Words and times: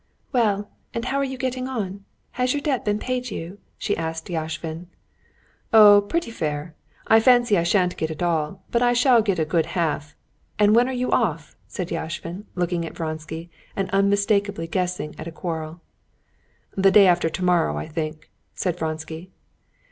"Well, 0.31 0.67
how 1.03 1.17
are 1.19 1.23
you 1.23 1.37
getting 1.37 1.67
on? 1.67 2.05
Has 2.31 2.53
your 2.55 2.61
debt 2.63 2.83
been 2.83 2.97
paid 2.97 3.29
you?" 3.29 3.59
she 3.77 3.95
asked 3.95 4.31
Yashvin. 4.31 4.87
"Oh, 5.71 6.01
pretty 6.01 6.31
fair; 6.31 6.73
I 7.05 7.19
fancy 7.19 7.55
I 7.55 7.61
shan't 7.61 7.97
get 7.97 8.09
it 8.09 8.23
all, 8.23 8.63
but 8.71 8.81
I 8.81 8.93
shall 8.93 9.21
get 9.21 9.37
a 9.37 9.45
good 9.45 9.67
half. 9.77 10.15
And 10.57 10.73
when 10.75 10.89
are 10.89 10.91
you 10.91 11.11
off?" 11.11 11.55
said 11.67 11.89
Yashvin, 11.91 12.45
looking 12.55 12.83
at 12.83 12.95
Vronsky, 12.97 13.51
and 13.75 13.91
unmistakably 13.91 14.65
guessing 14.65 15.13
at 15.19 15.27
a 15.27 15.31
quarrel. 15.31 15.81
"The 16.75 16.89
day 16.89 17.05
after 17.05 17.29
tomorrow, 17.29 17.77
I 17.77 17.87
think," 17.87 18.31
said 18.55 18.79
Vronsky. 18.79 19.29